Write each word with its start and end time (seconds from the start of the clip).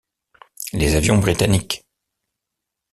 Les 0.73 0.95
avions 0.95 1.19
britanniques. 1.19 1.83